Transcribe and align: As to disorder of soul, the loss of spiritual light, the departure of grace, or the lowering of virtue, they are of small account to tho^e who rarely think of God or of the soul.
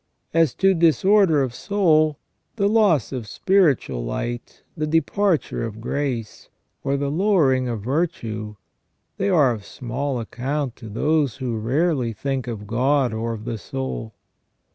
As 0.33 0.55
to 0.55 0.73
disorder 0.73 1.43
of 1.43 1.53
soul, 1.53 2.17
the 2.55 2.67
loss 2.67 3.11
of 3.11 3.27
spiritual 3.27 4.03
light, 4.03 4.63
the 4.75 4.87
departure 4.87 5.63
of 5.63 5.79
grace, 5.79 6.49
or 6.83 6.97
the 6.97 7.11
lowering 7.11 7.67
of 7.67 7.81
virtue, 7.81 8.55
they 9.17 9.29
are 9.29 9.51
of 9.51 9.63
small 9.63 10.19
account 10.19 10.75
to 10.77 10.89
tho^e 10.89 11.37
who 11.37 11.55
rarely 11.55 12.13
think 12.13 12.47
of 12.47 12.65
God 12.65 13.13
or 13.13 13.31
of 13.33 13.45
the 13.45 13.59
soul. 13.59 14.15